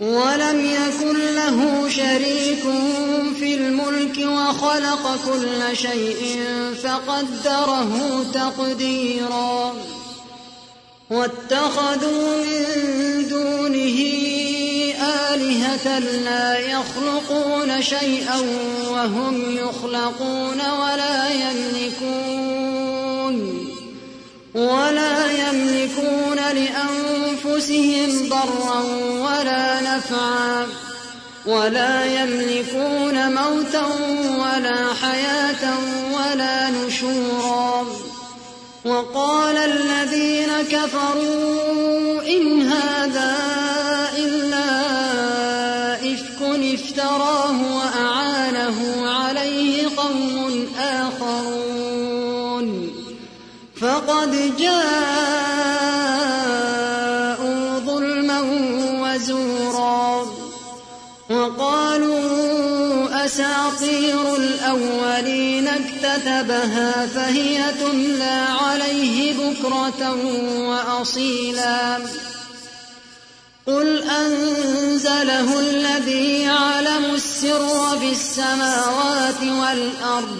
[0.00, 2.62] ولم يكن له شريك
[3.38, 6.40] في الملك وخلق كل شيء
[6.82, 9.74] فقدره تقديرا.
[11.10, 13.98] واتخذوا من دونه
[15.32, 18.40] آلهة لا يخلقون شيئا
[18.90, 22.35] وهم يخلقون ولا يملكون.
[24.56, 28.82] ولا يملكون لأنفسهم ضرا
[29.20, 30.66] ولا نفعا
[31.46, 33.86] ولا يملكون موتا
[34.38, 35.74] ولا حياة
[36.12, 37.86] ولا نشورا
[38.84, 43.36] وقال الذين كفروا إن هذا
[44.16, 44.66] إلا
[45.94, 46.42] إفك
[46.74, 47.45] افتراه
[53.80, 54.86] فقد جاءوا
[57.78, 58.40] ظلما
[59.02, 60.26] وزورا
[61.30, 62.26] وقالوا
[63.24, 70.16] أساطير الأولين اكتتبها فهي تملى عليه بكرة
[70.68, 71.98] وأصيلا
[73.66, 80.35] قل أنزله الذي يعلم السر في السماوات والأرض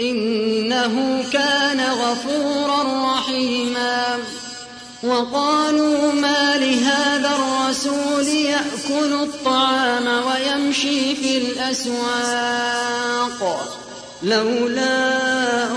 [0.00, 4.18] إنه كان غفورا رحيما.
[5.02, 12.60] وقالوا ما لهذا الرسول يأكل الطعام ويمشي في الأسواق.
[14.22, 15.14] لولا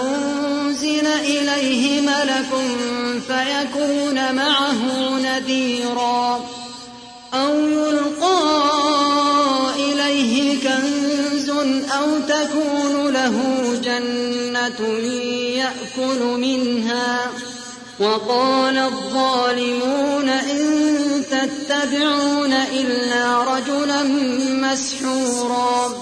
[0.02, 2.50] أنزل إليه ملك
[3.28, 5.03] فيكون معه
[14.00, 14.88] جنة
[15.58, 17.32] يأكل منها.
[18.00, 24.04] وقال الظالمون إن تتبعون إلا رجلا
[24.54, 25.98] مسحورا.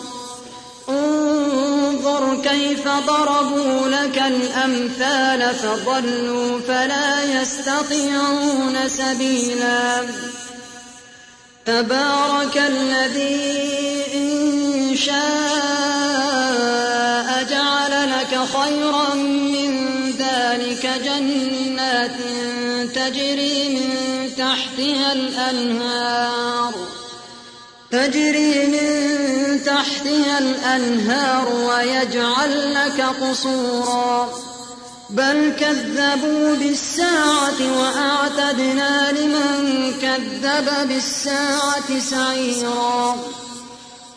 [0.89, 10.01] انظر كيف ضربوا لك الأمثال فضلوا فلا يستطيعون سبيلا.
[11.65, 15.40] تبارك الذي إن شاء
[18.59, 19.71] خيرا من
[20.19, 22.17] ذلك جنات
[22.95, 23.89] تجري من
[24.37, 26.73] تحتها الأنهار.
[27.91, 34.29] تجري من تحتها الأنهار ويجعل لك قصورا.
[35.09, 43.15] بل كذبوا بالساعة وأعتدنا لمن كذب بالساعة سعيرا.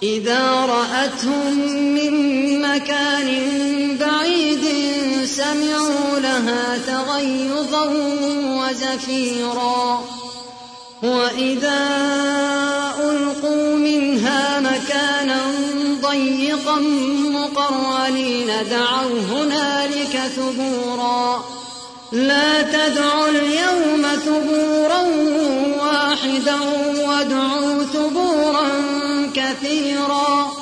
[0.03, 1.59] إذا رأتهم
[1.94, 2.15] من
[2.62, 3.28] مكان
[4.00, 4.65] بعيد
[5.25, 7.84] سمعوا لها تغيظا
[8.59, 10.05] وزفيرا.
[11.03, 11.81] وإذا
[13.00, 15.43] ألقوا منها مكانا
[16.03, 16.76] ضيقا
[17.31, 21.44] مقرنين دعوا هنالك ثبورا.
[22.12, 25.00] لا تدعوا اليوم ثبورا
[25.81, 26.56] واحدا
[27.06, 27.64] وادعوا
[30.15, 30.53] كثيرا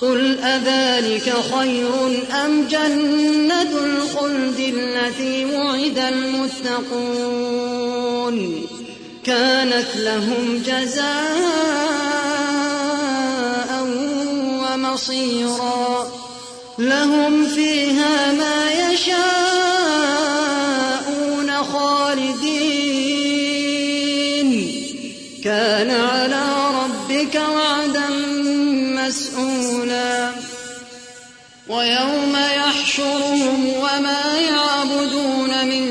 [0.00, 7.06] قل أذلك خير أم جنة الخلد التي وعد المتقون
[9.24, 11.06] كانت لهم جزاء
[14.62, 16.08] ومصيرا
[16.78, 19.45] لهم فيها ما يشاءون
[32.98, 35.84] يحشرهم وما يعبدون من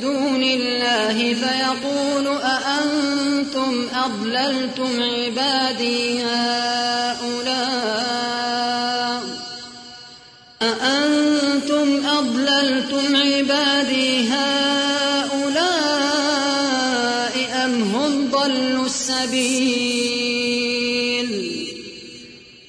[0.00, 7.60] دون الله فيقول أأنتم أضللتم عبادي هؤلاء؟
[10.62, 15.60] أأنتم أضللتم عبادي هؤلاء
[17.64, 20.00] أم هم ضلوا السبيل؟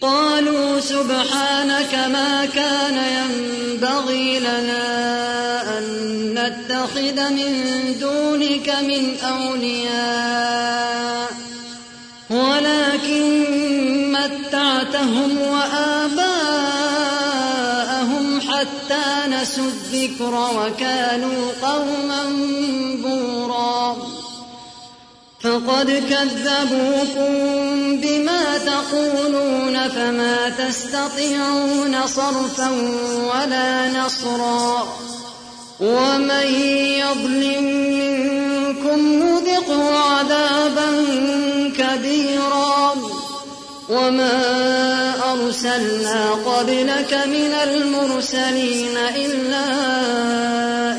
[0.02, 2.91] قالوا سبحانك ما كان
[4.62, 5.84] لنا أن
[6.34, 7.54] نتخذ من
[8.00, 10.92] دونك من أولياء
[12.30, 13.32] ولكن
[14.12, 16.42] متعتهم وآباءهم
[18.42, 22.24] حتى نسوا الذكر وكانوا قوما
[23.04, 24.11] بورا
[25.52, 27.32] فقد كذبوكم
[28.02, 32.70] بما تقولون فما تستطيعون صرفا
[33.34, 34.88] ولا نصرا.
[35.80, 36.48] ومن
[37.00, 41.06] يظلم منكم نذقه عذابا
[41.78, 42.96] كبيرا.
[43.90, 44.44] وما
[45.32, 49.66] أرسلنا قبلك من المرسلين إلا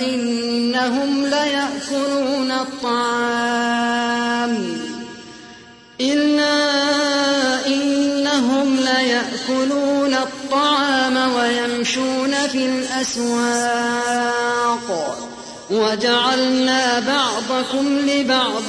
[0.01, 3.72] إنهم ليأكلون الطعام.
[8.62, 13.99] إنهم ليأكلون الطعام ويمشون في الأسواق.
[15.70, 18.62] وجعلنا بعضكم لبعض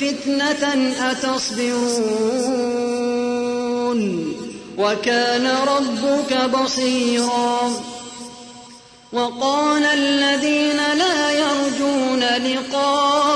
[0.00, 2.26] فتنة أتصبرون.
[4.78, 7.72] وكان ربك بصيرا.
[9.12, 13.35] وقال الذين لا يرجون لقاءنا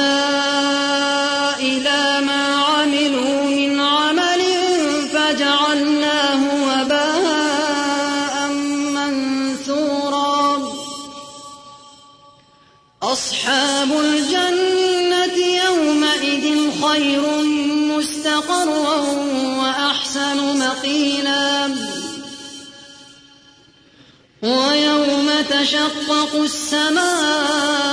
[13.03, 17.23] أصحاب الجنة يومئذ خير
[17.97, 18.97] مستقرا
[19.59, 21.75] وأحسن مقيلا.
[24.43, 27.90] ويوم تشقق السماء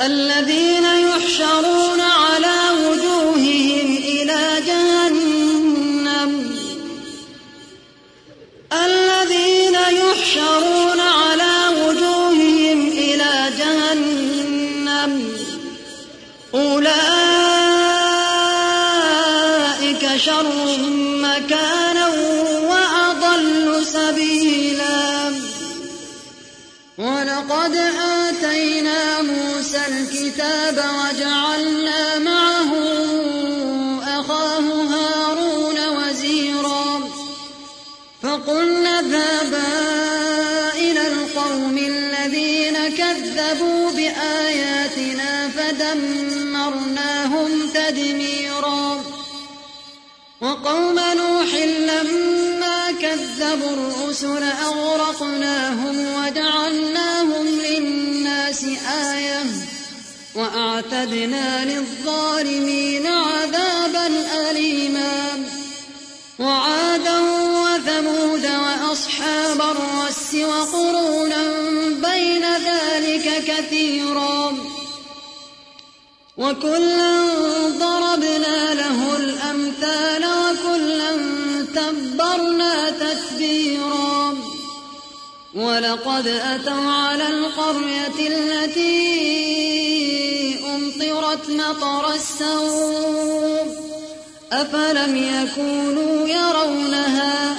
[0.00, 3.19] الذين يحشرون على وجوههم
[29.90, 32.72] الكتاب وجعلنا معه
[34.20, 36.88] أخاه هارون وزيرا.
[38.22, 39.72] فقلنا اذهبا
[40.74, 49.04] إلى القوم الذين كذبوا بآياتنا فدمرناهم تدميرا.
[50.40, 51.54] وقوم نوح
[51.90, 56.89] لما كذبوا الرسل أغرقناهم وجعلناهم
[60.40, 64.06] وأعتدنا للظالمين عذابا
[64.50, 65.44] أليما.
[66.38, 67.18] وعادا
[67.64, 71.42] وثمود وأصحاب الرس وقرونا
[71.92, 74.56] بين ذلك كثيرا.
[76.36, 77.28] وكلا
[77.68, 81.16] ضربنا له الأمثال وكلا
[81.74, 84.36] تبرنا تتبيرا.
[85.54, 89.39] ولقد أتوا على القرية التي
[91.30, 93.66] أمطرت مطر السوء
[94.52, 97.56] أفلم يكونوا يرونها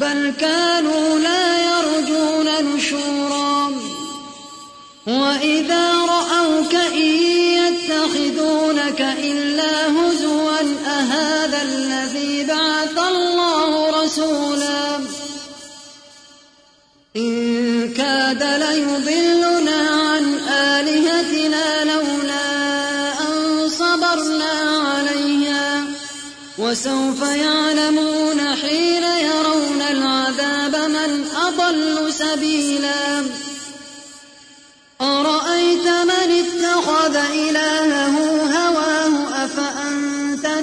[0.00, 3.70] بل كانوا لا يرجون نشورا
[5.06, 7.14] وإذا رأوك إن
[7.58, 9.57] يتخذونك إلا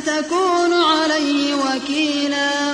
[0.05, 2.73] تكون عليه وكيلا.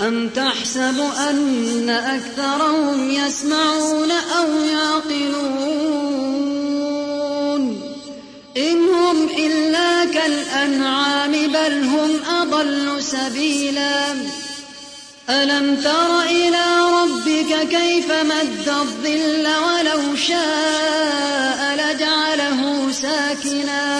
[0.00, 5.70] أم تحسب أن أكثرهم يسمعون أو يعقلون؟
[8.56, 14.12] إن هم إلا كالأنعام بل هم أضل سبيلا.
[15.30, 16.64] ألم تر إلى
[17.02, 23.99] ربك كيف مد الظل ولو شاء لجعله ساكنا؟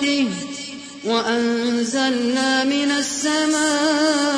[0.00, 0.26] رحمته
[1.04, 4.32] وأنزلنا من السماء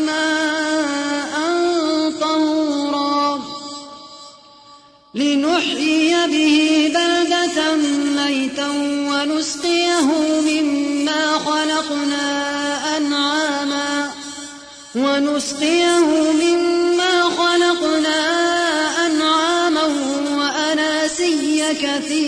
[0.00, 1.34] ماء
[2.20, 3.40] طهورا
[5.14, 7.74] لنحيي به بلدة
[8.16, 8.68] ميتا
[9.10, 10.08] ونسقيه
[10.40, 12.26] مما خلقنا
[12.96, 14.10] أنعاما
[14.94, 18.18] ونسقيه مما خلقنا
[19.06, 19.84] أنعاما
[20.36, 22.27] وأناسيا كثيرا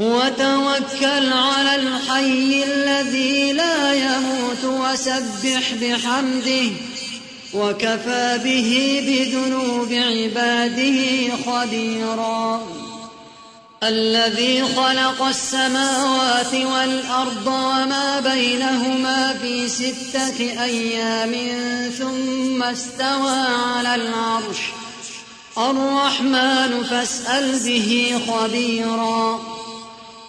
[0.00, 6.70] وتوكل على الحي الذي لا يموت وسبح بحمده
[7.54, 12.62] وكفى به بذنوب عباده خبيرا.
[13.82, 21.32] الذي خلق السماوات والأرض وما بينهما في ستة أيام
[21.98, 24.58] ثم استوى على العرش.
[25.58, 29.55] الرحمن فاسأل به خبيرا.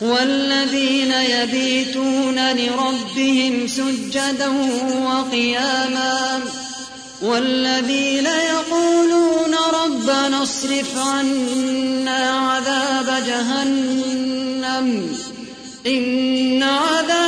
[0.00, 4.48] والذين يبيتون لربهم سجدا
[5.04, 6.40] وقياما
[7.22, 15.16] والذين يقولون ربنا اصرف عنا عذاب جهنم
[15.86, 17.27] إن عذابها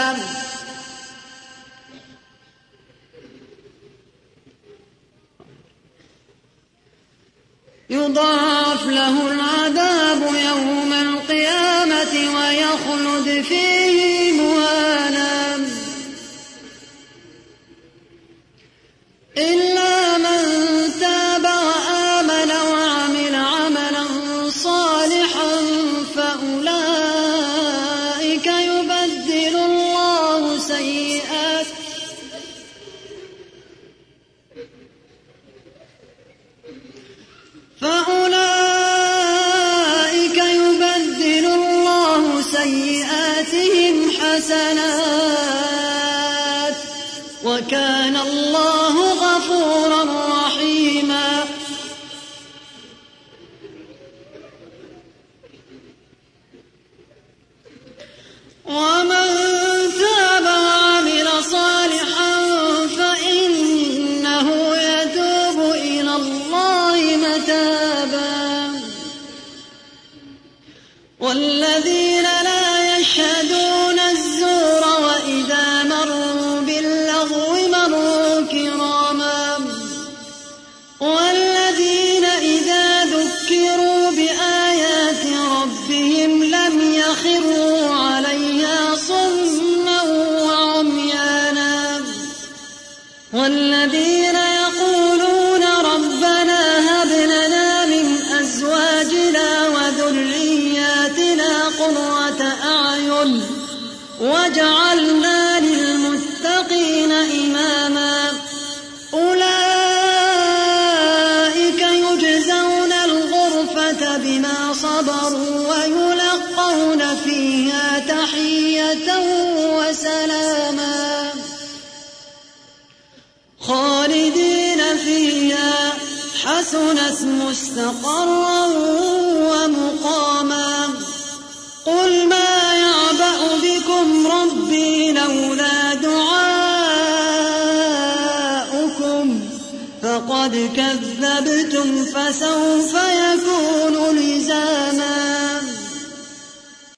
[8.05, 15.55] يضاعف له العذاب يوم القيامة ويخلد فيه مهانا
[19.37, 19.80] إلا
[71.21, 73.90] والذين لا يشهدون